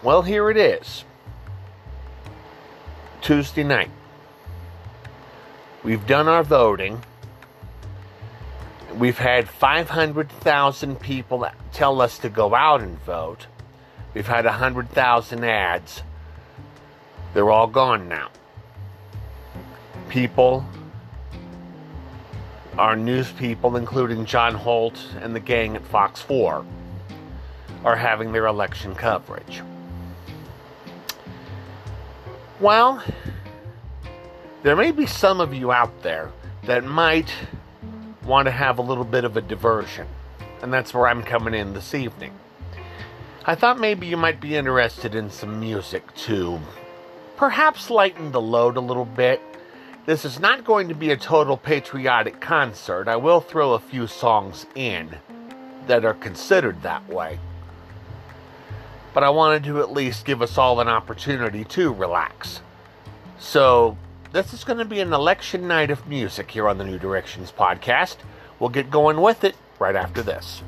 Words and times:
Well, 0.00 0.22
here 0.22 0.48
it 0.48 0.56
is. 0.56 1.04
Tuesday 3.20 3.64
night. 3.64 3.90
We've 5.82 6.06
done 6.06 6.28
our 6.28 6.44
voting. 6.44 7.02
We've 8.96 9.18
had 9.18 9.48
500,000 9.48 11.00
people 11.00 11.48
tell 11.72 12.00
us 12.00 12.18
to 12.18 12.28
go 12.28 12.54
out 12.54 12.80
and 12.80 12.96
vote. 13.00 13.48
We've 14.14 14.26
had 14.26 14.44
100,000 14.44 15.44
ads. 15.44 16.02
They're 17.34 17.50
all 17.50 17.66
gone 17.66 18.08
now. 18.08 18.30
People, 20.08 20.64
our 22.78 22.94
news 22.94 23.32
people, 23.32 23.74
including 23.74 24.26
John 24.26 24.54
Holt 24.54 25.04
and 25.20 25.34
the 25.34 25.40
gang 25.40 25.74
at 25.74 25.84
Fox 25.84 26.20
4, 26.22 26.64
are 27.84 27.96
having 27.96 28.30
their 28.30 28.46
election 28.46 28.94
coverage. 28.94 29.60
Well, 32.60 33.04
there 34.64 34.74
may 34.74 34.90
be 34.90 35.06
some 35.06 35.40
of 35.40 35.54
you 35.54 35.70
out 35.70 36.02
there 36.02 36.32
that 36.64 36.84
might 36.84 37.32
want 38.24 38.46
to 38.46 38.50
have 38.50 38.78
a 38.78 38.82
little 38.82 39.04
bit 39.04 39.22
of 39.22 39.36
a 39.36 39.40
diversion, 39.40 40.08
and 40.60 40.72
that's 40.72 40.92
where 40.92 41.06
I'm 41.06 41.22
coming 41.22 41.54
in 41.54 41.72
this 41.72 41.94
evening. 41.94 42.32
I 43.44 43.54
thought 43.54 43.78
maybe 43.78 44.08
you 44.08 44.16
might 44.16 44.40
be 44.40 44.56
interested 44.56 45.14
in 45.14 45.30
some 45.30 45.60
music 45.60 46.12
to 46.26 46.58
perhaps 47.36 47.90
lighten 47.90 48.32
the 48.32 48.40
load 48.40 48.76
a 48.76 48.80
little 48.80 49.04
bit. 49.04 49.40
This 50.04 50.24
is 50.24 50.40
not 50.40 50.64
going 50.64 50.88
to 50.88 50.94
be 50.96 51.12
a 51.12 51.16
total 51.16 51.56
patriotic 51.56 52.40
concert. 52.40 53.06
I 53.06 53.16
will 53.16 53.40
throw 53.40 53.74
a 53.74 53.78
few 53.78 54.08
songs 54.08 54.66
in 54.74 55.16
that 55.86 56.04
are 56.04 56.14
considered 56.14 56.82
that 56.82 57.08
way. 57.08 57.38
But 59.14 59.24
I 59.24 59.30
wanted 59.30 59.64
to 59.64 59.80
at 59.80 59.92
least 59.92 60.24
give 60.24 60.42
us 60.42 60.58
all 60.58 60.80
an 60.80 60.88
opportunity 60.88 61.64
to 61.64 61.92
relax. 61.92 62.60
So, 63.38 63.96
this 64.32 64.52
is 64.52 64.64
going 64.64 64.78
to 64.78 64.84
be 64.84 65.00
an 65.00 65.12
election 65.12 65.66
night 65.66 65.90
of 65.90 66.06
music 66.06 66.50
here 66.50 66.68
on 66.68 66.78
the 66.78 66.84
New 66.84 66.98
Directions 66.98 67.52
podcast. 67.56 68.16
We'll 68.58 68.70
get 68.70 68.90
going 68.90 69.20
with 69.20 69.44
it 69.44 69.56
right 69.78 69.96
after 69.96 70.22
this. 70.22 70.62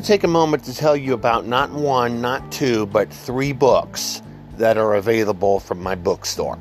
To 0.00 0.06
take 0.06 0.24
a 0.24 0.28
moment 0.28 0.64
to 0.64 0.74
tell 0.74 0.96
you 0.96 1.12
about 1.12 1.46
not 1.46 1.70
one, 1.72 2.22
not 2.22 2.50
two, 2.50 2.86
but 2.86 3.12
three 3.12 3.52
books 3.52 4.22
that 4.56 4.78
are 4.78 4.94
available 4.94 5.60
from 5.60 5.82
my 5.82 5.94
bookstore. 5.94 6.58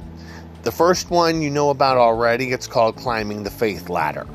The 0.64 0.74
first 0.74 1.10
one 1.10 1.42
you 1.42 1.50
know 1.50 1.70
about 1.70 1.98
already, 1.98 2.52
it's 2.52 2.68
called 2.68 2.98
Climbing 2.98 3.44
the 3.44 3.50
Faith 3.50 3.90
Ladder. 3.90 4.28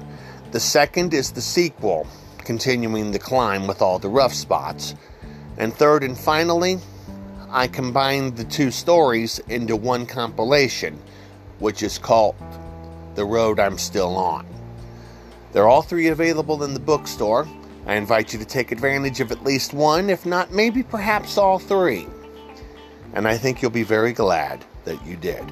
The 0.52 0.60
second 0.60 1.12
is 1.12 1.32
the 1.32 1.42
sequel, 1.42 2.06
continuing 2.38 3.10
the 3.10 3.18
climb 3.18 3.66
with 3.66 3.82
all 3.82 3.98
the 3.98 4.08
rough 4.08 4.32
spots. 4.32 4.94
And 5.58 5.74
third 5.74 6.02
and 6.02 6.16
finally, 6.16 6.78
I 7.50 7.68
combined 7.68 8.38
the 8.38 8.44
two 8.44 8.70
stories 8.70 9.38
into 9.50 9.76
one 9.76 10.06
compilation, 10.06 10.98
which 11.58 11.82
is 11.82 11.98
called 11.98 12.36
The 13.16 13.26
Road 13.26 13.60
I'm 13.60 13.76
Still 13.76 14.16
On. 14.16 14.46
They're 15.52 15.68
all 15.68 15.82
three 15.82 16.08
available 16.08 16.64
in 16.64 16.72
the 16.72 16.80
bookstore. 16.80 17.46
I 17.86 17.96
invite 17.96 18.32
you 18.32 18.38
to 18.38 18.44
take 18.44 18.72
advantage 18.72 19.20
of 19.20 19.30
at 19.30 19.44
least 19.44 19.74
one, 19.74 20.08
if 20.08 20.24
not 20.24 20.52
maybe 20.52 20.82
perhaps 20.82 21.36
all 21.36 21.58
three. 21.58 22.06
And 23.12 23.28
I 23.28 23.36
think 23.36 23.60
you'll 23.60 23.70
be 23.70 23.82
very 23.82 24.12
glad 24.12 24.64
that 24.84 25.04
you 25.06 25.16
did. 25.16 25.44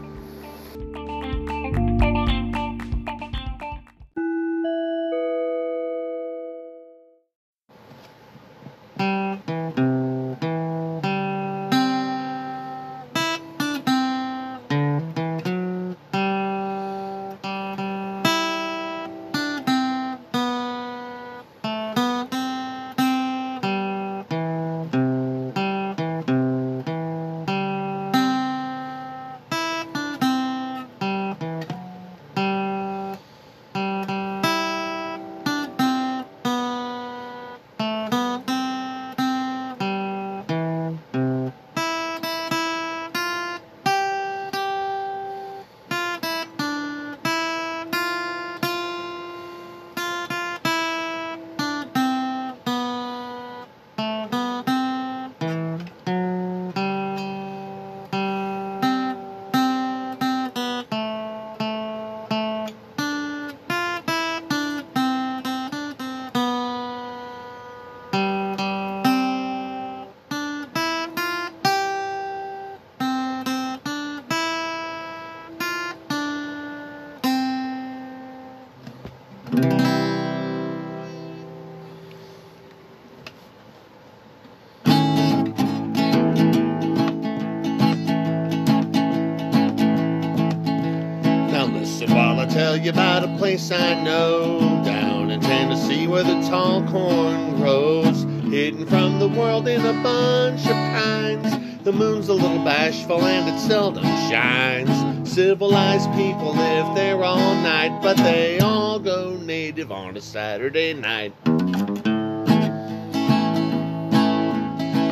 Place 93.53 93.71
I 93.71 94.03
know 94.03 94.83
down 94.83 95.31
in 95.31 95.39
Tennessee 95.39 96.07
where 96.07 96.23
the 96.23 96.41
tall 96.49 96.83
corn 96.89 97.57
grows, 97.57 98.23
hidden 98.51 98.87
from 98.87 99.19
the 99.19 99.29
world 99.29 99.69
in 99.69 99.85
a 99.85 99.93
bunch 100.03 100.65
of 100.65 100.73
pines. 100.73 101.85
The 101.85 101.93
moon's 101.93 102.31
a 102.31 102.33
little 102.33 102.65
bashful 102.65 103.23
and 103.23 103.55
it 103.55 103.61
seldom 103.61 104.05
shines. 104.05 105.31
Civilized 105.31 106.11
people 106.15 106.55
live 106.55 106.95
there 106.95 107.23
all 107.23 107.55
night, 107.57 108.01
but 108.03 108.17
they 108.17 108.59
all 108.61 108.99
go 108.99 109.37
native 109.37 109.93
on 109.93 110.17
a 110.17 110.23
Saturday 110.23 110.95
night. 110.95 111.35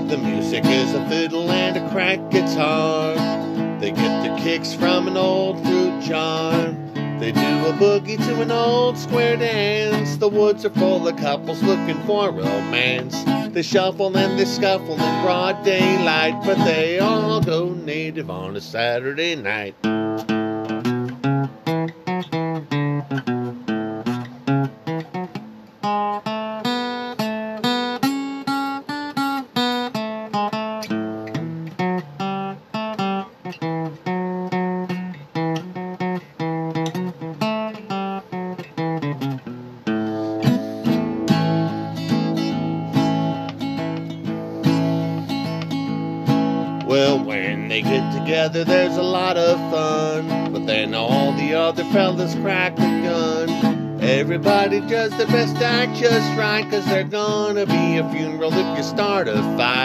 The 0.09 0.19
music 0.19 0.65
is 0.65 0.95
a 0.95 1.07
fiddle 1.11 1.51
and 1.51 1.77
a 1.77 1.91
cracked 1.91 2.31
guitar. 2.31 3.17
They 3.81 3.91
get 3.91 4.23
their 4.23 4.39
kicks 4.39 4.73
from 4.73 5.09
an 5.09 5.19
old 5.19 5.63
fruit 5.63 6.01
jar. 6.01 6.75
They 7.21 7.33
do 7.33 7.67
a 7.67 7.75
boogie 7.75 8.17
to 8.17 8.41
an 8.41 8.51
old 8.51 8.97
square 8.97 9.37
dance. 9.37 10.17
The 10.17 10.27
woods 10.27 10.65
are 10.65 10.71
full 10.71 11.07
of 11.07 11.19
couples 11.19 11.63
looking 11.63 11.99
for 12.07 12.31
romance. 12.31 13.23
They 13.53 13.61
shuffle 13.61 14.17
and 14.17 14.39
they 14.39 14.47
scuffle 14.47 14.95
in 14.95 15.23
broad 15.23 15.63
daylight, 15.63 16.43
but 16.47 16.57
they 16.65 16.99
all 16.99 17.43
go 17.43 17.75
native 17.75 18.31
on 18.31 18.57
a 18.57 18.61
Saturday 18.63 19.35
night. 19.35 19.75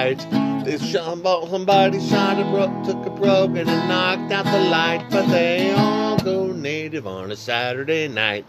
A 0.05 0.15
fight. 0.15 0.65
This 0.65 0.81
somebody 1.49 1.99
shot 1.99 2.39
a 2.39 2.43
bro- 2.45 2.83
took 2.83 3.05
a 3.05 3.09
broken 3.09 3.67
and 3.69 3.89
knocked 3.89 4.31
out 4.31 4.45
the 4.45 4.69
light, 4.69 5.05
but 5.09 5.27
they 5.27 5.73
all 5.73 6.17
go 6.17 6.51
native 6.51 7.07
on 7.07 7.31
a 7.31 7.35
Saturday 7.35 8.07
night. 8.07 8.45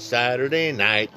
A 0.00 0.02
Saturday 0.02 0.72
night. 0.72 1.10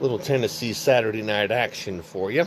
Little 0.00 0.18
Tennessee 0.18 0.74
Saturday 0.74 1.22
night 1.22 1.50
action 1.50 2.02
for 2.02 2.30
you. 2.30 2.46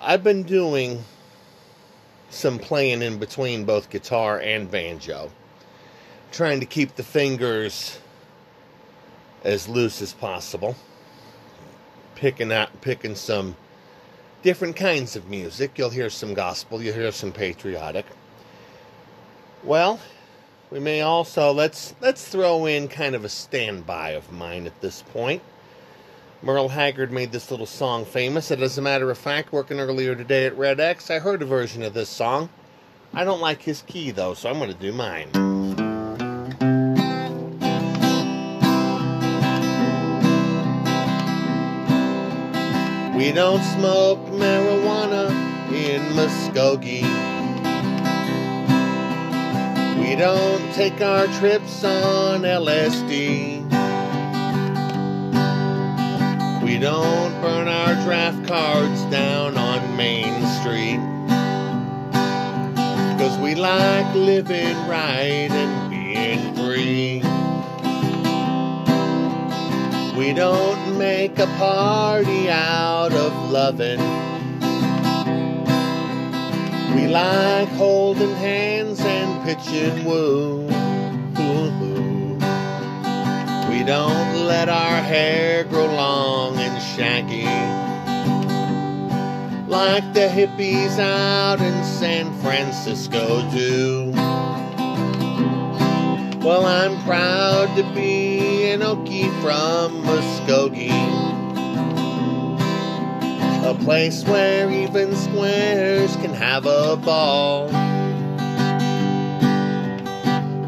I've 0.00 0.24
been 0.24 0.42
doing 0.44 1.04
some 2.30 2.58
playing 2.58 3.02
in 3.02 3.18
between 3.18 3.64
both 3.64 3.90
guitar 3.90 4.40
and 4.40 4.70
banjo, 4.70 5.30
trying 6.32 6.60
to 6.60 6.66
keep 6.66 6.96
the 6.96 7.02
fingers 7.02 7.98
as 9.44 9.68
loose 9.68 10.00
as 10.00 10.14
possible. 10.14 10.76
Picking 12.14 12.52
out, 12.52 12.80
picking 12.80 13.14
some 13.14 13.56
different 14.42 14.76
kinds 14.76 15.16
of 15.16 15.28
music. 15.28 15.78
You'll 15.78 15.90
hear 15.90 16.10
some 16.10 16.34
gospel. 16.34 16.82
You'll 16.82 16.94
hear 16.94 17.12
some 17.12 17.32
patriotic. 17.32 18.06
Well, 19.62 19.98
we 20.70 20.78
may 20.80 21.00
also 21.00 21.52
let's 21.52 21.94
let's 22.00 22.26
throw 22.26 22.66
in 22.66 22.88
kind 22.88 23.14
of 23.14 23.24
a 23.24 23.28
standby 23.28 24.10
of 24.10 24.30
mine 24.30 24.66
at 24.66 24.80
this 24.80 25.02
point. 25.02 25.42
Merle 26.42 26.68
Haggard 26.68 27.10
made 27.10 27.32
this 27.32 27.50
little 27.50 27.64
song 27.64 28.04
famous, 28.04 28.50
and 28.50 28.62
as 28.62 28.76
a 28.76 28.82
matter 28.82 29.10
of 29.10 29.16
fact, 29.16 29.50
working 29.50 29.80
earlier 29.80 30.14
today 30.14 30.44
at 30.44 30.58
Red 30.58 30.78
X, 30.78 31.10
I 31.10 31.18
heard 31.18 31.40
a 31.40 31.46
version 31.46 31.82
of 31.82 31.94
this 31.94 32.10
song. 32.10 32.50
I 33.14 33.24
don't 33.24 33.40
like 33.40 33.62
his 33.62 33.82
key 33.82 34.10
though, 34.10 34.34
so 34.34 34.50
I'm 34.50 34.58
going 34.58 34.72
to 34.72 34.78
do 34.78 34.92
mine. 34.92 35.73
We 43.24 43.32
don't 43.32 43.62
smoke 43.62 44.18
marijuana 44.32 45.30
in 45.72 46.02
Muskogee. 46.12 47.08
We 49.98 50.14
don't 50.14 50.74
take 50.74 51.00
our 51.00 51.26
trips 51.38 51.82
on 51.84 52.42
LSD. 52.42 53.64
We 56.62 56.78
don't 56.78 57.40
burn 57.40 57.66
our 57.66 57.94
draft 58.04 58.46
cards 58.46 59.02
down 59.06 59.56
on 59.56 59.96
Main 59.96 60.44
Street. 60.60 61.00
Cause 63.18 63.38
we 63.38 63.54
like 63.54 64.14
living 64.14 64.76
right 64.86 65.48
and 65.50 65.90
being 65.90 66.54
free. 66.56 67.22
We 70.14 70.34
don't 70.34 70.83
make 70.98 71.38
a 71.38 71.46
party 71.58 72.50
out 72.50 73.12
of 73.12 73.50
loving. 73.50 74.00
We 76.94 77.08
like 77.08 77.68
holding 77.70 78.34
hands 78.36 79.00
and 79.00 79.44
pitching 79.44 80.04
woo. 80.04 80.66
We 83.68 83.82
don't 83.82 84.46
let 84.46 84.68
our 84.68 85.02
hair 85.02 85.64
grow 85.64 85.86
long 85.86 86.56
and 86.56 86.80
shaggy. 86.82 87.44
Like 89.68 90.14
the 90.14 90.28
hippies 90.28 90.98
out 90.98 91.60
in 91.60 91.84
San 91.84 92.32
Francisco 92.40 93.42
do. 93.50 94.33
Well, 96.44 96.66
I'm 96.66 97.02
proud 97.04 97.74
to 97.74 97.82
be 97.94 98.70
an 98.70 98.80
Okie 98.80 99.30
from 99.40 100.02
Muskogee. 100.02 100.90
A 103.64 103.74
place 103.82 104.22
where 104.24 104.70
even 104.70 105.16
squares 105.16 106.14
can 106.16 106.34
have 106.34 106.66
a 106.66 106.96
ball. 106.96 107.68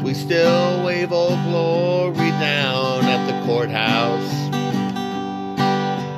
We 0.01 0.15
still 0.15 0.83
wave 0.83 1.11
old 1.11 1.43
glory 1.43 2.31
down 2.41 3.05
at 3.05 3.27
the 3.27 3.45
courthouse. 3.45 4.33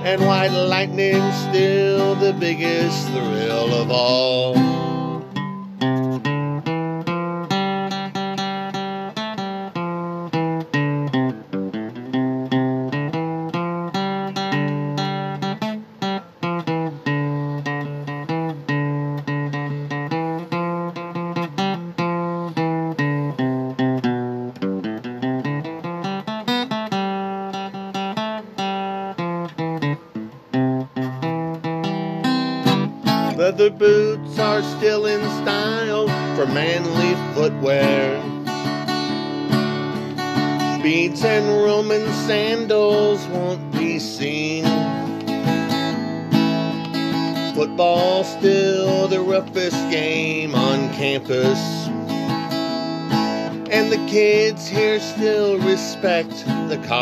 And 0.06 0.21
white 0.21 0.53
lightning's 0.53 1.35
still 1.50 2.15
the 2.15 2.31
biggest 2.31 3.07
thrill 3.09 3.73
of 3.73 3.91
all. 3.91 4.98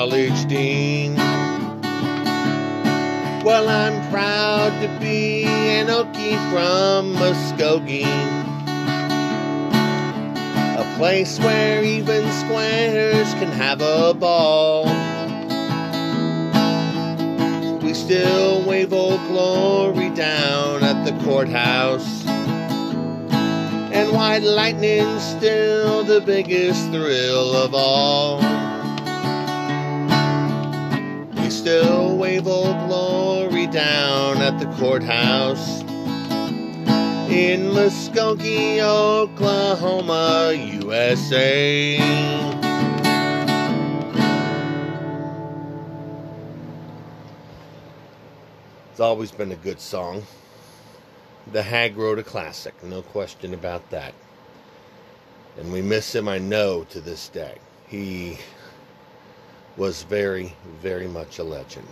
College 0.08 0.48
dean. 0.48 1.16
Well, 3.44 3.68
I'm 3.68 4.10
proud 4.10 4.72
to 4.82 4.88
be 5.02 5.44
an 5.44 5.88
Okie 5.88 6.40
from 6.50 7.14
Muskogee. 7.16 8.06
A 10.78 10.96
place 10.98 11.38
where 11.40 11.84
even 11.84 12.32
squares 12.32 13.34
can 13.34 13.52
have 13.52 13.82
a 13.82 14.14
ball. 14.14 14.86
We 17.82 17.94
still 17.94 18.64
wave 18.64 18.94
old 18.94 19.20
glory 19.28 20.10
down 20.12 20.86
at 20.86 21.04
the 21.04 21.12
courthouse. 21.26 22.26
And 23.92 24.14
white 24.14 24.44
lightning's 24.44 25.22
still 25.22 26.06
the 26.06 26.22
biggest 26.22 26.92
thrill 26.92 27.58
of 27.58 27.74
all. 27.76 28.67
Still 31.68 32.16
wave 32.16 32.48
old 32.48 32.78
glory 32.88 33.68
down 33.68 34.38
at 34.38 34.58
the 34.58 34.66
courthouse 34.78 35.82
in 37.30 37.72
Muskogee, 37.74 38.80
Oklahoma, 38.80 40.54
USA. 40.56 41.98
It's 48.92 49.02
always 49.02 49.32
been 49.32 49.52
a 49.52 49.58
good 49.58 49.82
song. 49.82 50.24
The 51.52 51.64
Hag 51.64 51.98
wrote 51.98 52.18
a 52.18 52.24
classic, 52.24 52.82
no 52.82 53.02
question 53.02 53.54
about 53.54 53.90
that. 53.90 54.14
And 55.58 55.74
we 55.74 55.82
miss 55.82 56.16
him, 56.16 56.30
I 56.30 56.38
know, 56.38 56.86
to 56.86 57.02
this 57.02 57.28
day. 57.28 57.58
He 57.90 58.38
was 59.78 60.04
very, 60.04 60.54
very 60.82 61.08
much 61.08 61.40
a 61.40 61.44
legend. 61.44 61.88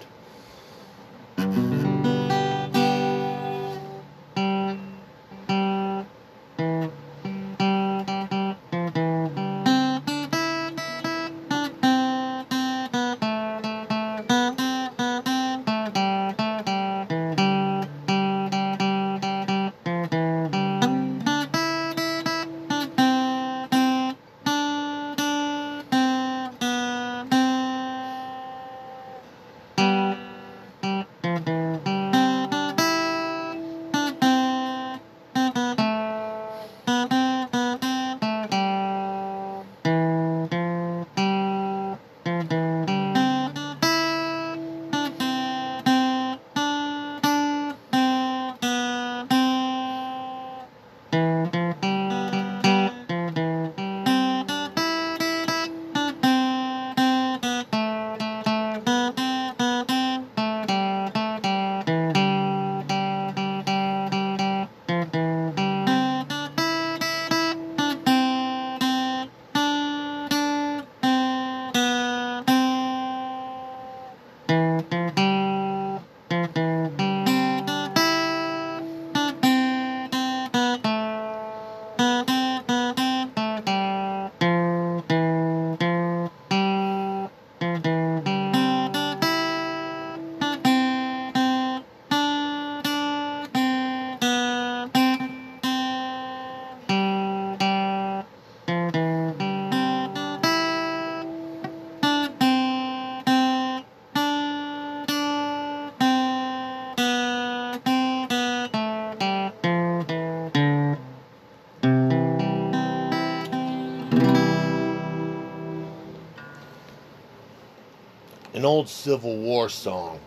Old 118.86 118.90
Civil 118.92 119.38
War 119.38 119.68
song 119.68 120.20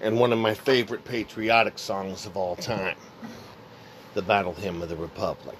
and 0.00 0.18
one 0.18 0.32
of 0.32 0.38
my 0.38 0.54
favorite 0.54 1.04
patriotic 1.04 1.78
songs 1.78 2.24
of 2.24 2.34
all 2.34 2.56
time 2.56 2.96
the 4.14 4.22
Battle 4.22 4.54
Hymn 4.54 4.80
of 4.80 4.88
the 4.88 4.96
Republic. 4.96 5.58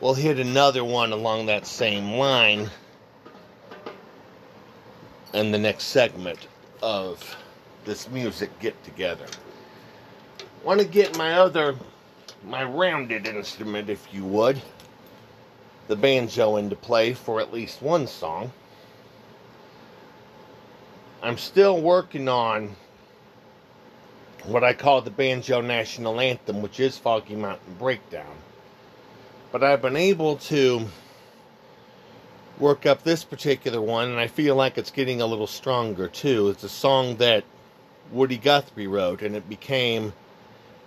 We'll 0.00 0.14
hit 0.14 0.38
another 0.38 0.84
one 0.84 1.10
along 1.10 1.46
that 1.46 1.66
same 1.66 2.12
line 2.12 2.70
in 5.34 5.50
the 5.50 5.58
next 5.58 5.86
segment 5.86 6.46
of 6.80 7.36
this 7.84 8.08
music 8.08 8.56
get 8.60 8.80
together. 8.84 9.26
Want 10.62 10.78
to 10.78 10.86
get 10.86 11.18
my 11.18 11.32
other, 11.32 11.74
my 12.44 12.62
rounded 12.62 13.26
instrument, 13.26 13.90
if 13.90 14.14
you 14.14 14.24
would, 14.24 14.62
the 15.88 15.96
banjo 15.96 16.54
into 16.54 16.76
play 16.76 17.14
for 17.14 17.40
at 17.40 17.52
least 17.52 17.82
one 17.82 18.06
song. 18.06 18.52
I'm 21.22 21.38
still 21.38 21.80
working 21.80 22.28
on 22.28 22.76
what 24.44 24.62
I 24.62 24.74
call 24.74 25.00
the 25.00 25.10
Banjo 25.10 25.60
National 25.60 26.20
Anthem, 26.20 26.62
which 26.62 26.78
is 26.78 26.96
Foggy 26.98 27.34
Mountain 27.34 27.74
Breakdown. 27.78 28.34
But 29.50 29.64
I've 29.64 29.82
been 29.82 29.96
able 29.96 30.36
to 30.36 30.86
work 32.58 32.86
up 32.86 33.02
this 33.02 33.24
particular 33.24 33.80
one, 33.80 34.10
and 34.10 34.20
I 34.20 34.28
feel 34.28 34.54
like 34.54 34.78
it's 34.78 34.90
getting 34.90 35.20
a 35.20 35.26
little 35.26 35.46
stronger 35.46 36.08
too. 36.08 36.50
It's 36.50 36.64
a 36.64 36.68
song 36.68 37.16
that 37.16 37.44
Woody 38.12 38.38
Guthrie 38.38 38.86
wrote, 38.86 39.22
and 39.22 39.34
it 39.34 39.48
became 39.48 40.12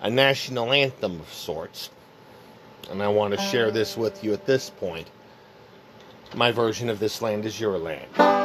a 0.01 0.09
national 0.09 0.71
anthem 0.71 1.19
of 1.19 1.33
sorts. 1.33 1.89
And 2.89 3.03
I 3.03 3.09
want 3.09 3.33
to 3.33 3.39
share 3.39 3.71
this 3.71 3.97
with 3.97 4.23
you 4.23 4.33
at 4.33 4.45
this 4.45 4.69
point. 4.69 5.09
My 6.35 6.51
version 6.51 6.89
of 6.89 6.99
This 6.99 7.21
Land 7.21 7.45
is 7.45 7.59
Your 7.59 7.77
Land. 7.77 8.38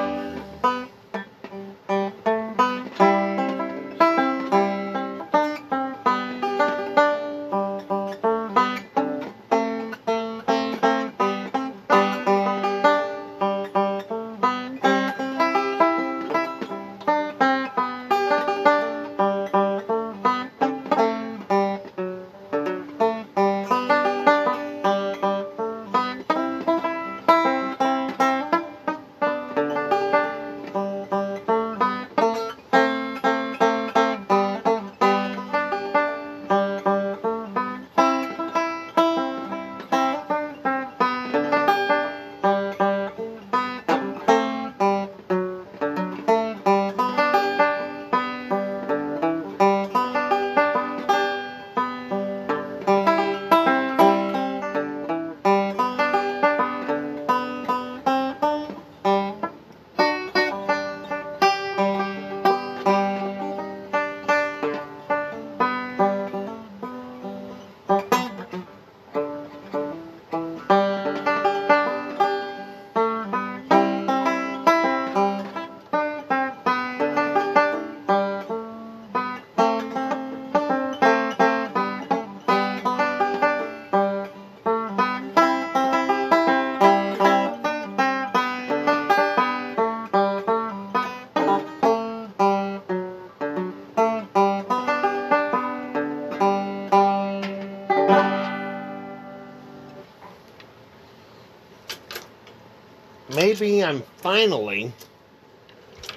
Finally 104.24 104.90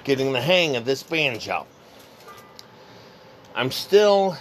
getting 0.02 0.32
the 0.32 0.40
hang 0.40 0.76
of 0.76 0.86
this 0.86 1.02
banjo. 1.02 1.66
I'm 3.54 3.70
still 3.70 4.34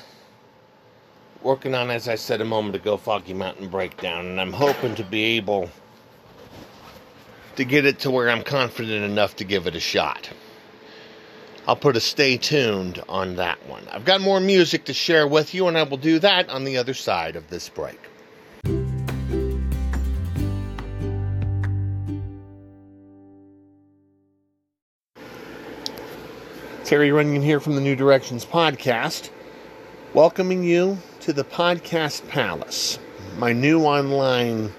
working 1.44 1.76
on, 1.76 1.92
as 1.92 2.08
I 2.08 2.16
said 2.16 2.40
a 2.40 2.46
moment 2.46 2.76
ago, 2.76 2.96
Foggy 2.96 3.34
Mountain 3.34 3.68
Breakdown, 3.68 4.26
and 4.26 4.40
I'm 4.40 4.54
hoping 4.54 4.96
to 4.96 5.04
be 5.04 5.36
able 5.36 5.70
to 7.58 7.66
get 7.66 7.86
it 7.86 8.00
to 8.00 8.10
where 8.10 8.30
I'm 8.30 8.42
confident 8.42 9.04
enough 9.04 9.36
to 9.36 9.44
give 9.44 9.68
it 9.68 9.76
a 9.76 9.82
shot. 9.82 10.30
I'll 11.68 11.76
put 11.76 11.98
a 11.98 12.00
stay 12.00 12.38
tuned 12.38 13.04
on 13.10 13.36
that 13.36 13.68
one. 13.68 13.86
I've 13.92 14.06
got 14.06 14.22
more 14.22 14.40
music 14.40 14.86
to 14.86 14.94
share 14.94 15.28
with 15.28 15.54
you, 15.54 15.68
and 15.68 15.78
I 15.78 15.84
will 15.84 15.98
do 15.98 16.20
that 16.20 16.48
on 16.48 16.64
the 16.64 16.78
other 16.78 16.94
side 16.94 17.36
of 17.36 17.50
this 17.50 17.68
break. 17.68 18.00
Terry 26.88 27.10
Runyan 27.10 27.44
here 27.44 27.60
from 27.60 27.76
the 27.76 27.82
New 27.82 27.98
Directions 27.98 28.46
Podcast, 28.46 29.30
welcoming 30.14 30.64
you 30.64 30.98
to 31.20 31.34
the 31.34 31.44
Podcast 31.44 32.26
Palace, 32.30 32.98
my 33.38 33.52
new 33.52 33.82
online 33.82 34.72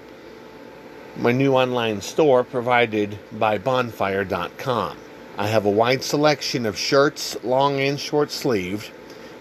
my 1.17 1.31
new 1.31 1.53
online 1.53 2.01
store 2.01 2.43
provided 2.43 3.19
by 3.33 3.59
bonfire.com. 3.59 4.97
I 5.37 5.45
have 5.49 5.65
a 5.65 5.69
wide 5.69 6.03
selection 6.03 6.65
of 6.65 6.75
shirts, 6.75 7.37
long 7.43 7.79
and 7.79 7.99
short 7.99 8.31
sleeved. 8.31 8.89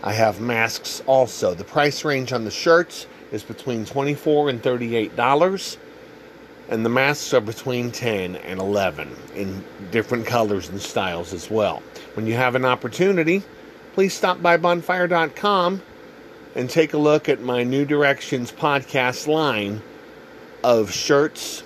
I 0.03 0.13
have 0.13 0.39
masks 0.39 1.03
also. 1.07 1.55
The 1.55 1.65
price 1.65 2.05
range 2.05 2.35
on 2.35 2.45
the 2.45 2.51
shirts 2.51 3.07
is 3.33 3.43
between 3.43 3.87
24 3.87 4.51
and 4.51 4.63
$38 4.63 5.79
and 6.69 6.85
the 6.85 6.91
masks 6.91 7.33
are 7.33 7.41
between 7.41 7.91
10 7.91 8.37
and 8.37 8.61
11 8.61 9.15
in 9.35 9.65
different 9.91 10.27
colors 10.27 10.69
and 10.69 10.81
styles 10.81 11.33
as 11.33 11.51
well. 11.51 11.83
When 12.15 12.27
you 12.27 12.35
have 12.35 12.55
an 12.55 12.65
opportunity, 12.65 13.43
please 13.95 14.15
stop 14.15 14.43
by 14.43 14.57
bonfire.com 14.57 15.83
and 16.55 16.71
take 16.71 16.93
a 16.93 16.99
look 16.99 17.29
at 17.29 17.41
my 17.41 17.63
New 17.63 17.85
Directions 17.85 18.53
podcast 18.53 19.27
line 19.27 19.83
of 20.63 20.93
shirts 20.93 21.63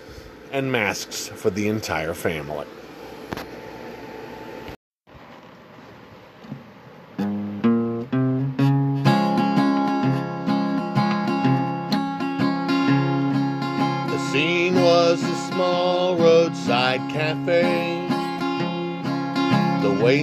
and 0.53 0.71
masks 0.71 1.29
for 1.29 1.51
the 1.51 1.69
entire 1.69 2.15
family. 2.15 2.67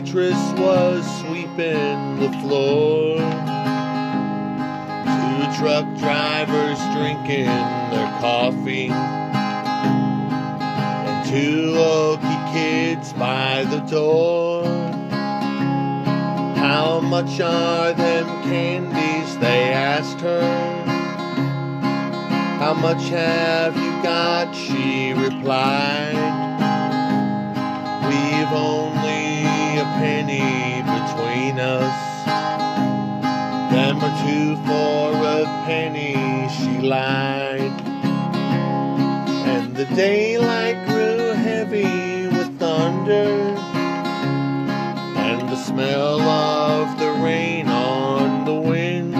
Waitress 0.09 0.51
was 0.57 1.05
sweeping 1.19 2.19
the 2.19 2.31
floor. 2.41 3.17
Two 5.05 5.41
truck 5.59 5.85
drivers 5.99 6.79
drinking 6.95 7.45
their 7.45 8.09
coffee. 8.19 8.89
And 11.05 11.29
two 11.29 11.73
Okie 11.75 12.53
kids 12.53 13.13
by 13.13 13.65
the 13.65 13.81
door. 13.81 14.65
How 16.55 16.99
much 17.01 17.39
are 17.39 17.93
them 17.93 18.25
candies? 18.43 19.37
They 19.37 19.71
asked 19.71 20.21
her. 20.21 20.41
How 22.57 22.73
much 22.73 23.09
have 23.09 23.75
you 23.77 23.91
got? 24.01 24.55
She 24.55 25.13
replied. 25.13 26.15
We've 28.07 28.53
only 28.53 28.98
penny 29.97 30.81
between 30.83 31.59
us. 31.59 32.09
Them 33.71 33.97
are 34.01 34.15
two 34.25 34.55
for 34.67 35.11
a 35.25 35.45
penny, 35.65 36.15
she 36.57 36.85
lied. 36.85 37.81
And 39.47 39.75
the 39.75 39.85
daylight 39.95 40.87
grew 40.87 41.33
heavy 41.33 42.27
with 42.27 42.59
thunder. 42.59 43.55
And 45.27 45.49
the 45.49 45.55
smell 45.55 46.21
of 46.21 46.99
the 46.99 47.11
rain 47.23 47.67
on 47.67 48.45
the 48.45 48.55
wind. 48.55 49.13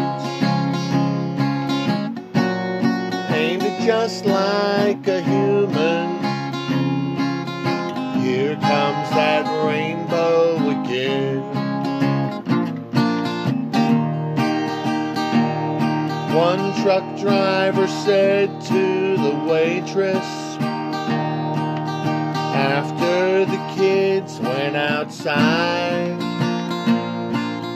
Painted 3.28 3.82
just 3.86 4.26
like 4.26 5.08
a 5.08 5.22
human. 5.22 6.20
Here 8.22 8.56
comes 8.56 9.10
that 9.12 9.46
rainbow 9.66 9.99
One 16.36 16.74
truck 16.84 17.18
driver 17.18 17.88
said 17.88 18.62
to 18.62 19.18
the 19.18 19.36
waitress 19.50 20.58
after 22.54 23.46
the 23.46 23.74
kids 23.76 24.40
went 24.40 24.76
outside, 24.76 26.20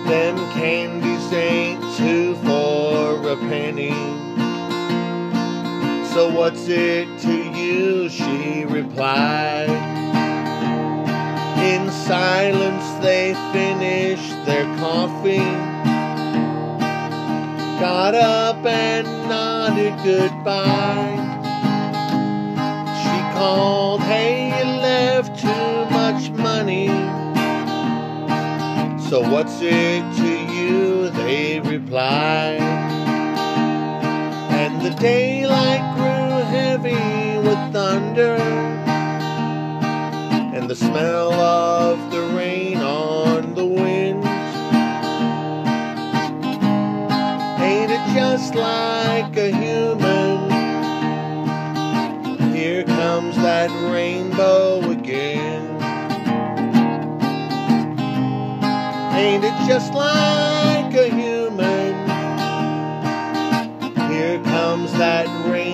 them 0.08 0.38
candies 0.54 1.34
ain't 1.34 1.82
two 1.98 2.36
for 2.36 3.28
a 3.28 3.38
penny. 3.38 3.92
So 6.14 6.30
what's 6.30 6.68
it 6.68 7.08
to 7.22 7.34
you? 7.34 8.08
She 8.08 8.66
replied. 8.66 9.70
In 11.58 11.90
silence 11.92 13.04
they 13.04 13.34
finished 13.52 14.46
their 14.46 14.66
coffee. 14.78 15.73
Got 17.84 18.16
up 18.16 18.66
and 18.66 19.06
nodded 19.28 19.94
goodbye. 20.06 21.18
She 23.02 23.38
called, 23.38 24.00
Hey, 24.00 24.58
you 24.58 24.64
left 24.64 25.38
too 25.38 25.86
much 25.92 26.30
money. 26.30 26.88
So 29.10 29.20
what's 29.30 29.60
it 29.60 30.02
to 30.16 30.54
you? 30.54 31.10
They 31.10 31.60
replied. 31.60 32.62
And 34.62 34.82
the 34.82 34.92
daylight 34.92 35.84
grew 35.98 36.40
heavy 36.56 37.38
with 37.46 37.74
thunder 37.74 38.38
and 40.56 40.70
the 40.70 40.76
smell 40.78 41.34
of 41.34 42.13
just 48.14 48.54
like 48.54 49.36
a 49.38 49.50
human? 49.52 50.52
Here 52.54 52.84
comes 52.84 53.36
that 53.38 53.72
rainbow 53.92 54.88
again. 54.92 55.66
Ain't 59.16 59.44
it 59.44 59.68
just 59.68 59.94
like 59.96 60.94
a 60.94 61.10
human? 61.10 61.94
Here 64.12 64.40
comes 64.44 64.94
that 64.94 65.26
rainbow 65.50 65.73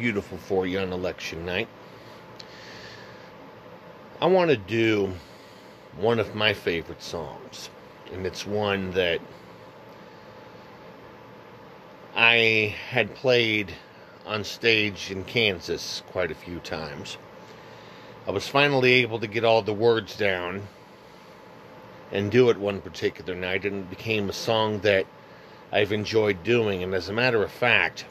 Beautiful 0.00 0.38
for 0.38 0.66
you 0.66 0.78
on 0.78 0.94
election 0.94 1.44
night. 1.44 1.68
I 4.18 4.24
want 4.24 4.50
to 4.50 4.56
do 4.56 5.12
one 5.94 6.18
of 6.18 6.34
my 6.34 6.54
favorite 6.54 7.02
songs, 7.02 7.68
and 8.10 8.24
it's 8.24 8.46
one 8.46 8.92
that 8.92 9.20
I 12.16 12.74
had 12.88 13.14
played 13.14 13.74
on 14.24 14.42
stage 14.42 15.10
in 15.10 15.22
Kansas 15.24 16.02
quite 16.06 16.30
a 16.30 16.34
few 16.34 16.60
times. 16.60 17.18
I 18.26 18.30
was 18.30 18.48
finally 18.48 18.94
able 18.94 19.20
to 19.20 19.26
get 19.26 19.44
all 19.44 19.60
the 19.60 19.74
words 19.74 20.16
down 20.16 20.66
and 22.10 22.30
do 22.30 22.48
it 22.48 22.56
one 22.56 22.80
particular 22.80 23.34
night, 23.34 23.66
and 23.66 23.80
it 23.80 23.90
became 23.90 24.30
a 24.30 24.32
song 24.32 24.78
that 24.78 25.04
I've 25.70 25.92
enjoyed 25.92 26.42
doing. 26.42 26.82
And 26.82 26.94
as 26.94 27.10
a 27.10 27.12
matter 27.12 27.42
of 27.42 27.52
fact, 27.52 28.06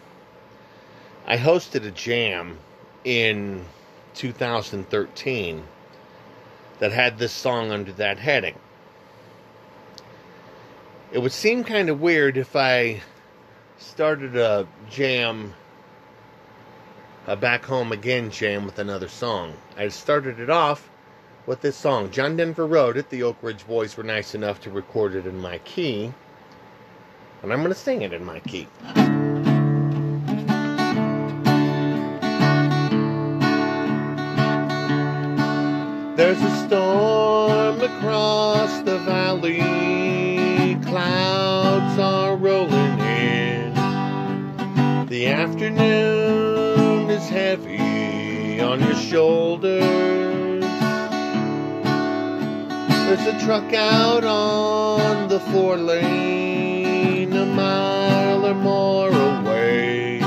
I 1.29 1.37
hosted 1.37 1.85
a 1.85 1.91
jam 1.91 2.57
in 3.03 3.63
2013 4.15 5.63
that 6.79 6.91
had 6.91 7.19
this 7.19 7.31
song 7.31 7.71
under 7.71 7.91
that 7.93 8.17
heading. 8.17 8.55
It 11.11 11.19
would 11.19 11.31
seem 11.31 11.63
kind 11.63 11.87
of 11.87 12.01
weird 12.01 12.35
if 12.35 12.55
I 12.55 13.01
started 13.77 14.37
a 14.37 14.67
jam, 14.89 15.53
a 17.27 17.35
back 17.35 17.63
home 17.63 17.91
again 17.91 18.31
jam 18.31 18.65
with 18.65 18.79
another 18.79 19.07
song. 19.07 19.53
I 19.77 19.89
started 19.89 20.39
it 20.39 20.49
off 20.49 20.89
with 21.45 21.61
this 21.61 21.75
song. 21.75 22.09
John 22.09 22.37
Denver 22.37 22.65
wrote 22.65 22.97
it. 22.97 23.11
The 23.11 23.21
Oak 23.21 23.37
Ridge 23.43 23.67
Boys 23.67 23.95
were 23.95 24.03
nice 24.03 24.33
enough 24.33 24.61
to 24.61 24.71
record 24.71 25.13
it 25.13 25.27
in 25.27 25.39
my 25.39 25.59
key. 25.59 26.11
And 27.43 27.53
I'm 27.53 27.59
going 27.59 27.69
to 27.69 27.79
sing 27.79 28.01
it 28.01 28.13
in 28.13 28.25
my 28.25 28.39
key. 28.39 28.67
There's 36.29 36.43
a 36.43 36.67
storm 36.67 37.81
across 37.81 38.81
the 38.81 38.99
valley. 38.99 40.75
Clouds 40.85 41.97
are 41.97 42.37
rolling 42.37 42.99
in. 42.99 43.73
The 45.07 45.25
afternoon 45.25 47.09
is 47.09 47.27
heavy 47.29 48.61
on 48.61 48.79
your 48.79 48.93
shoulders. 48.93 50.63
There's 53.07 53.25
a 53.25 53.39
truck 53.43 53.73
out 53.73 54.23
on 54.23 55.29
the 55.29 55.39
four 55.39 55.77
lane, 55.77 57.33
a 57.33 57.45
mile 57.47 58.45
or 58.45 58.53
more 58.53 59.09
away. 59.09 60.19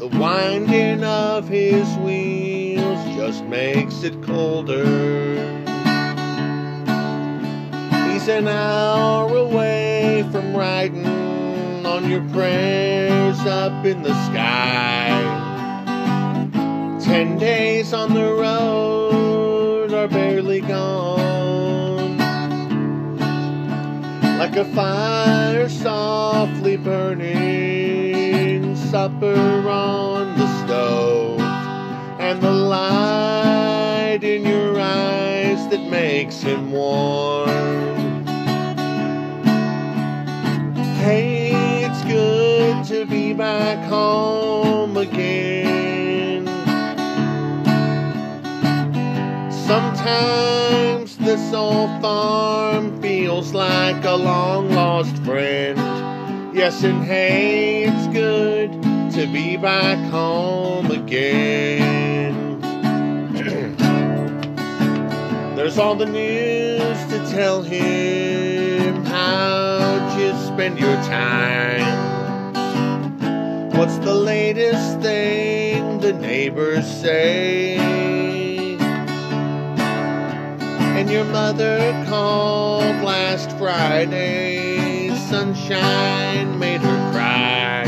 The 0.00 0.08
winding 0.18 1.04
of 1.04 1.46
his 1.46 1.86
wheels 1.98 2.98
just 3.14 3.44
makes 3.44 3.83
it 4.04 4.22
colder. 4.22 4.84
He's 8.06 8.28
an 8.28 8.48
hour 8.48 9.34
away 9.34 10.28
from 10.30 10.54
riding 10.54 11.86
on 11.86 12.10
your 12.10 12.20
prayers 12.28 13.38
up 13.40 13.86
in 13.86 14.02
the 14.02 14.12
sky. 14.26 15.08
Ten 17.00 17.38
days 17.38 17.94
on 17.94 18.12
the 18.12 18.24
road 18.24 19.94
are 19.94 20.08
barely 20.08 20.60
gone. 20.60 22.18
Like 24.38 24.56
a 24.56 24.66
fire 24.74 25.68
softly 25.70 26.76
burning, 26.76 27.16
supper 28.76 29.68
on 29.68 30.36
the 30.36 30.64
stove, 30.64 31.40
and 32.20 32.42
the 32.42 32.50
light 32.50 33.73
in 34.22 34.44
your 34.44 34.78
eyes 34.78 35.66
that 35.68 35.80
makes 35.90 36.40
him 36.40 36.70
warm. 36.70 37.48
Hey, 41.02 41.84
it's 41.84 42.04
good 42.04 42.84
to 42.84 43.06
be 43.06 43.32
back 43.32 43.84
home 43.88 44.96
again. 44.96 46.46
Sometimes 49.50 51.16
this 51.16 51.52
old 51.52 52.00
farm 52.00 53.02
feels 53.02 53.52
like 53.52 54.04
a 54.04 54.14
long 54.14 54.70
lost 54.70 55.16
friend. 55.24 55.76
Yes, 56.54 56.84
and 56.84 57.02
hey, 57.02 57.84
it's 57.84 58.06
good 58.08 58.70
to 59.14 59.26
be 59.32 59.56
back 59.56 59.98
home 60.10 60.90
again. 60.92 62.43
There's 65.64 65.78
all 65.78 65.94
the 65.94 66.04
news 66.04 66.98
to 67.06 67.26
tell 67.34 67.62
him 67.62 69.02
how'd 69.06 70.20
you 70.20 70.34
spend 70.44 70.78
your 70.78 70.94
time. 70.96 72.52
What's 73.70 73.96
the 73.96 74.12
latest 74.12 75.00
thing 75.00 76.00
the 76.00 76.12
neighbors 76.12 76.86
say? 76.86 77.78
And 80.98 81.08
your 81.08 81.24
mother 81.24 81.78
called 82.10 83.02
last 83.02 83.50
Friday. 83.56 85.16
Sunshine 85.30 86.58
made 86.58 86.82
her 86.82 87.10
cry. 87.10 87.84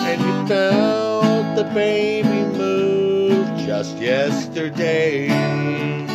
And 0.00 0.20
you 0.20 0.46
felt 0.46 1.56
the 1.56 1.64
baby 1.72 2.44
move 2.58 3.46
just 3.56 3.96
yesterday. 3.96 6.09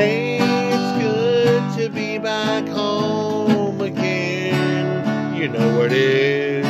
Hey, 0.00 0.38
it's 0.40 0.92
good 1.04 1.62
to 1.78 1.90
be 1.90 2.16
back 2.16 2.66
home 2.66 3.82
again. 3.82 5.36
You 5.36 5.48
know 5.48 5.76
what 5.76 5.92
it 5.92 6.64
is. 6.64 6.66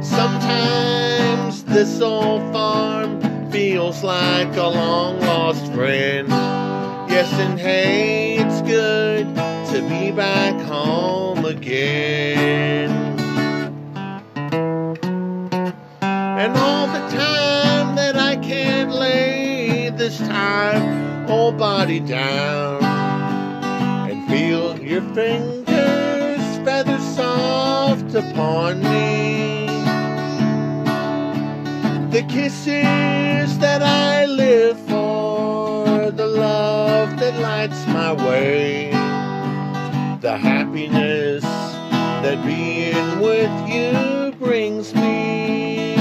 Sometimes 0.00 1.62
this 1.64 2.00
old 2.00 2.40
farm 2.54 3.20
feels 3.50 4.02
like 4.02 4.56
a 4.56 4.66
long 4.66 5.20
lost 5.20 5.70
friend. 5.74 6.26
Yes, 7.10 7.30
and 7.34 7.60
hey, 7.60 8.38
it's 8.38 8.62
good 8.62 9.26
to 9.74 9.86
be 9.90 10.10
back 10.10 10.58
home 10.62 11.44
again. 11.44 12.88
And 16.00 16.56
all 16.56 16.86
the 16.86 17.14
time 17.14 17.94
that 17.96 18.16
I 18.16 18.36
can't 18.36 18.90
lay 18.90 19.90
this 19.90 20.16
time 20.16 21.02
body 21.50 21.98
down 21.98 22.84
and 22.84 24.28
feel 24.30 24.78
your 24.78 25.02
fingers 25.14 26.40
feather 26.64 26.98
soft 27.16 28.14
upon 28.14 28.80
me. 28.82 29.66
The 32.12 32.22
kisses 32.28 33.58
that 33.58 33.82
I 33.82 34.26
live 34.26 34.78
for, 34.80 36.10
the 36.12 36.26
love 36.26 37.18
that 37.18 37.40
lights 37.40 37.86
my 37.88 38.12
way, 38.12 38.90
the 40.20 40.36
happiness 40.36 41.42
that 41.42 42.44
being 42.46 43.20
with 43.20 43.68
you 43.68 44.32
brings 44.38 44.94
me. 44.94 45.96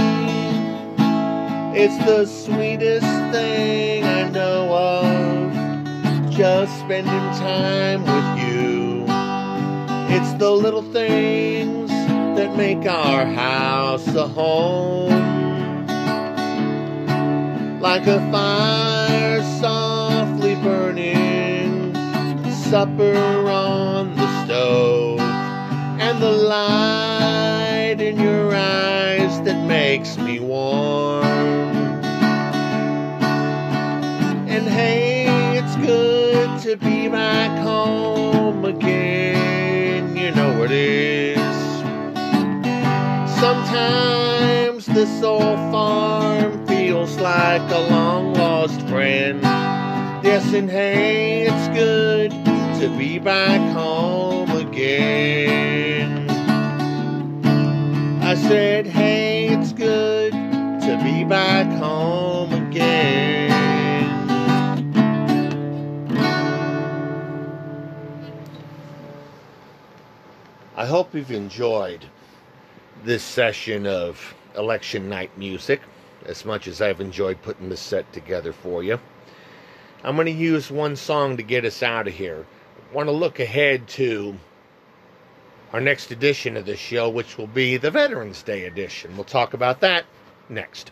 It's 1.74 1.98
the 2.06 2.26
sweetest 2.26 3.08
thing 3.32 4.04
I 4.04 4.30
know 4.30 4.72
of, 4.74 5.21
just 6.66 6.80
spending 6.82 7.28
time 7.40 8.02
with 8.04 8.46
you. 8.46 9.04
It's 10.16 10.34
the 10.34 10.52
little 10.52 10.84
things 10.84 11.90
that 11.90 12.56
make 12.56 12.86
our 12.86 13.26
house 13.26 14.08
a 14.10 14.28
home. 14.28 15.10
Like 17.80 18.06
a 18.06 18.20
fire 18.32 19.42
softly 19.60 20.54
burning, 20.54 21.96
supper 22.70 23.18
on 23.50 24.16
the 24.16 24.46
stove, 24.46 25.20
and 25.20 26.22
the 26.22 26.32
light 26.32 27.98
in 28.00 28.20
your 28.20 28.54
eyes 28.54 29.42
that 29.42 29.66
makes 29.66 30.16
me 30.16 30.40
warm. 30.40 31.31
To 36.72 36.78
be 36.78 37.10
back 37.10 37.52
home 37.60 38.64
again. 38.64 40.16
You 40.16 40.32
know 40.32 40.64
it 40.64 40.72
is. 40.72 41.36
Sometimes 43.42 44.86
this 44.86 45.22
old 45.22 45.60
farm 45.70 46.66
feels 46.68 47.20
like 47.20 47.70
a 47.72 47.80
long 47.90 48.36
lost 48.36 48.80
friend. 48.88 49.42
Yes, 50.24 50.54
and 50.54 50.70
hey, 50.70 51.42
it's 51.42 51.68
good 51.78 52.32
to 52.80 52.96
be 52.98 53.20
back 53.20 53.60
home 53.74 54.52
again. 54.52 56.30
I 58.24 58.36
said, 58.36 58.86
hey, 58.88 59.50
it's 59.50 59.74
good 59.74 60.32
to 60.32 61.02
be 61.04 61.26
back 61.26 61.68
home 61.78 62.54
again. 62.54 63.41
I 70.82 70.88
hope 70.88 71.14
you've 71.14 71.30
enjoyed 71.30 72.06
this 73.04 73.22
session 73.22 73.86
of 73.86 74.34
election 74.58 75.10
night 75.10 75.30
music 75.38 75.80
as 76.26 76.44
much 76.44 76.68
as 76.68 76.82
I've 76.82 77.00
enjoyed 77.00 77.40
putting 77.44 77.70
this 77.70 77.80
set 77.80 78.12
together 78.12 78.52
for 78.52 78.82
you. 78.82 79.00
I'm 80.04 80.16
going 80.16 80.26
to 80.26 80.32
use 80.32 80.72
one 80.72 80.96
song 80.96 81.38
to 81.38 81.44
get 81.44 81.66
us 81.66 81.84
out 81.84 82.08
of 82.08 82.16
here. 82.16 82.48
I 82.90 82.96
want 82.96 83.10
to 83.10 83.14
look 83.14 83.40
ahead 83.40 83.88
to 83.90 84.36
our 85.72 85.82
next 85.82 86.10
edition 86.10 86.58
of 86.58 86.66
the 86.66 86.76
show, 86.76 87.12
which 87.12 87.38
will 87.38 87.46
be 87.46 87.78
the 87.78 87.92
Veterans 87.92 88.42
Day 88.42 88.66
edition. 88.66 89.16
We'll 89.16 89.26
talk 89.26 89.54
about 89.54 89.82
that 89.82 90.06
next. 90.50 90.90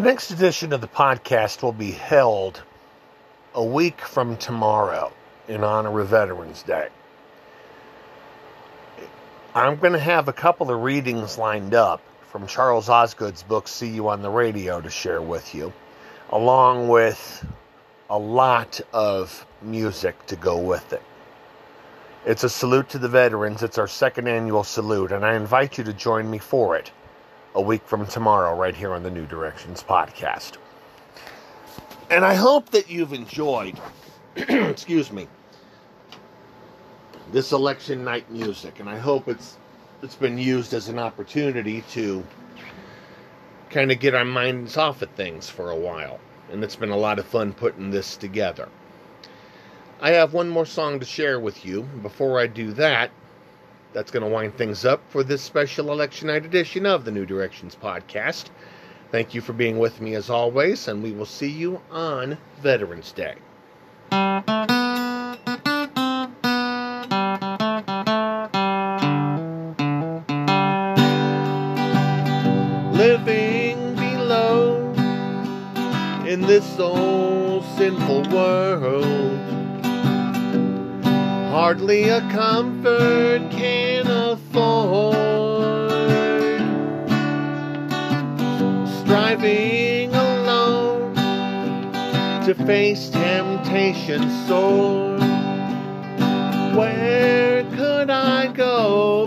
The 0.00 0.06
next 0.06 0.30
edition 0.30 0.72
of 0.72 0.80
the 0.80 0.88
podcast 0.88 1.62
will 1.62 1.74
be 1.74 1.90
held 1.90 2.62
a 3.54 3.62
week 3.62 4.00
from 4.00 4.38
tomorrow 4.38 5.12
in 5.46 5.62
honor 5.62 6.00
of 6.00 6.08
Veterans 6.08 6.62
Day. 6.62 6.88
I'm 9.54 9.76
going 9.76 9.92
to 9.92 9.98
have 9.98 10.26
a 10.26 10.32
couple 10.32 10.70
of 10.70 10.82
readings 10.82 11.36
lined 11.36 11.74
up 11.74 12.00
from 12.32 12.46
Charles 12.46 12.88
Osgood's 12.88 13.42
book, 13.42 13.68
See 13.68 13.90
You 13.90 14.08
on 14.08 14.22
the 14.22 14.30
Radio, 14.30 14.80
to 14.80 14.88
share 14.88 15.20
with 15.20 15.54
you, 15.54 15.70
along 16.30 16.88
with 16.88 17.46
a 18.08 18.18
lot 18.18 18.80
of 18.94 19.44
music 19.60 20.24
to 20.28 20.36
go 20.36 20.56
with 20.56 20.94
it. 20.94 21.02
It's 22.24 22.42
a 22.42 22.48
salute 22.48 22.88
to 22.88 22.98
the 22.98 23.10
veterans. 23.10 23.62
It's 23.62 23.76
our 23.76 23.86
second 23.86 24.28
annual 24.28 24.64
salute, 24.64 25.12
and 25.12 25.26
I 25.26 25.34
invite 25.34 25.76
you 25.76 25.84
to 25.84 25.92
join 25.92 26.30
me 26.30 26.38
for 26.38 26.74
it 26.74 26.90
a 27.54 27.60
week 27.60 27.82
from 27.86 28.06
tomorrow, 28.06 28.56
right 28.56 28.74
here 28.74 28.92
on 28.92 29.02
the 29.02 29.10
New 29.10 29.26
Directions 29.26 29.82
podcast. 29.82 30.56
And 32.10 32.24
I 32.24 32.34
hope 32.34 32.70
that 32.70 32.90
you've 32.90 33.12
enjoyed, 33.12 33.78
excuse 34.36 35.12
me, 35.12 35.28
this 37.32 37.52
election 37.52 38.04
night 38.04 38.30
music, 38.30 38.80
and 38.80 38.88
I 38.88 38.98
hope 38.98 39.28
it's 39.28 39.56
it's 40.02 40.14
been 40.14 40.38
used 40.38 40.72
as 40.72 40.88
an 40.88 40.98
opportunity 40.98 41.82
to 41.90 42.24
kind 43.68 43.92
of 43.92 44.00
get 44.00 44.14
our 44.14 44.24
minds 44.24 44.76
off 44.76 45.02
of 45.02 45.10
things 45.10 45.48
for 45.48 45.70
a 45.70 45.76
while. 45.76 46.18
And 46.50 46.64
it's 46.64 46.76
been 46.76 46.90
a 46.90 46.96
lot 46.96 47.18
of 47.18 47.26
fun 47.26 47.52
putting 47.52 47.90
this 47.90 48.16
together. 48.16 48.68
I 50.00 50.10
have 50.12 50.32
one 50.32 50.48
more 50.48 50.64
song 50.66 50.98
to 51.00 51.06
share 51.06 51.38
with 51.38 51.64
you. 51.64 51.82
Before 51.82 52.40
I 52.40 52.46
do 52.46 52.72
that, 52.72 53.10
that's 53.92 54.10
going 54.10 54.22
to 54.22 54.28
wind 54.28 54.56
things 54.56 54.84
up 54.84 55.02
for 55.08 55.22
this 55.22 55.42
special 55.42 55.92
election 55.92 56.28
night 56.28 56.44
edition 56.44 56.86
of 56.86 57.04
the 57.04 57.10
New 57.10 57.26
Directions 57.26 57.76
podcast. 57.80 58.46
Thank 59.10 59.34
you 59.34 59.40
for 59.40 59.52
being 59.52 59.78
with 59.78 60.00
me 60.00 60.14
as 60.14 60.30
always, 60.30 60.86
and 60.86 61.02
we 61.02 61.10
will 61.12 61.26
see 61.26 61.50
you 61.50 61.80
on 61.90 62.38
Veterans 62.60 63.12
Day. 63.12 63.34
Living 72.92 73.94
below 73.96 74.92
in 76.26 76.42
this 76.42 76.78
old 76.78 77.64
sinful 77.76 78.22
world 78.30 79.59
hardly 81.50 82.08
a 82.08 82.20
comfort 82.30 83.40
can 83.50 84.06
afford. 84.06 85.10
Striving 89.00 90.14
alone 90.14 91.12
to 92.44 92.54
face 92.66 93.10
temptation 93.10 94.30
sore. 94.46 95.18
Where 96.78 97.64
could 97.74 98.10
I 98.10 98.46
go 98.52 99.26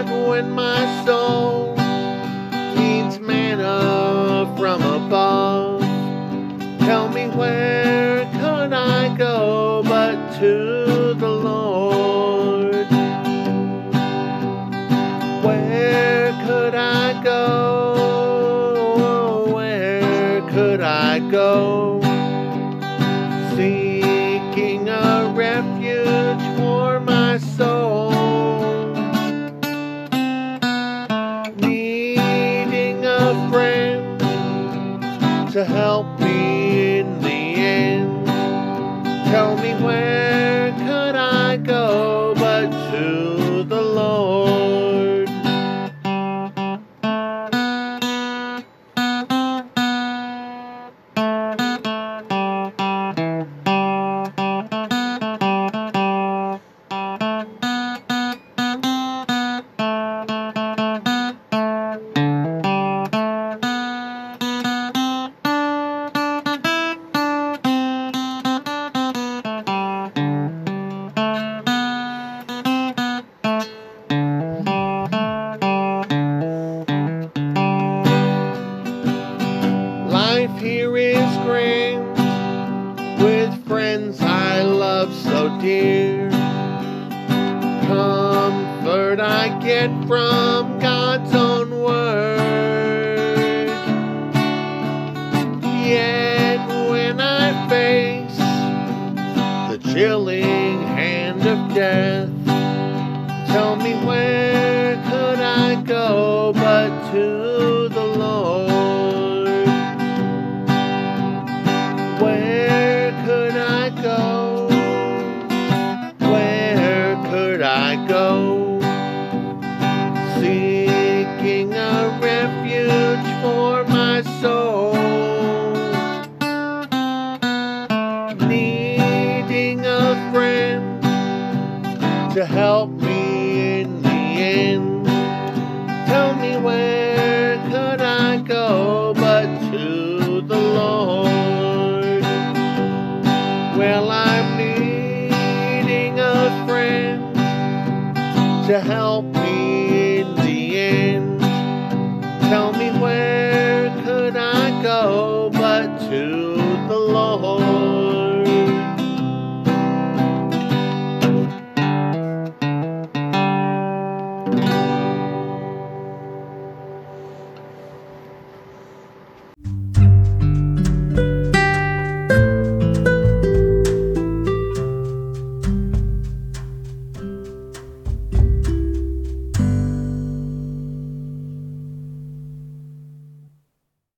But 0.00 0.28
when 0.30 0.50
my 0.52 1.04
soul 1.04 1.74
needs 2.74 3.20
manna 3.20 4.50
from 4.56 4.80
above, 4.80 5.82
tell 6.78 7.10
me 7.10 7.28
where 7.28 8.24
could 8.32 8.72
I 8.72 9.14
go 9.18 9.82
but 9.84 10.38
to 10.38 10.79